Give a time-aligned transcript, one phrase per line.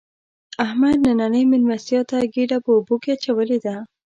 [0.65, 3.75] احمد نننۍ مېلمستیا ته ګېډه په اوبو کې اچولې ده.